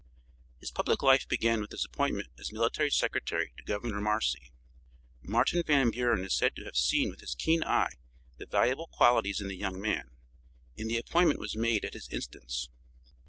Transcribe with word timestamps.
His 0.59 0.71
public 0.71 1.03
life 1.03 1.27
began 1.27 1.61
with 1.61 1.69
his 1.69 1.85
appointment 1.85 2.29
as 2.39 2.51
military 2.51 2.89
secretary 2.89 3.53
to 3.55 3.61
Governor 3.63 4.01
Marcy. 4.01 4.51
Martin 5.21 5.61
Van 5.61 5.91
Buren 5.91 6.23
is 6.25 6.33
said 6.35 6.55
to 6.55 6.63
have 6.65 6.75
seen 6.75 7.11
with 7.11 7.19
his 7.19 7.35
keen 7.35 7.63
eye 7.63 7.93
the 8.37 8.47
valuable 8.47 8.87
qualities 8.87 9.41
in 9.41 9.47
the 9.47 9.55
young 9.55 9.79
man, 9.79 10.09
and 10.75 10.89
the 10.89 10.97
appointment 10.97 11.39
was 11.39 11.55
made 11.55 11.85
at 11.85 11.93
his 11.93 12.09
instance. 12.09 12.69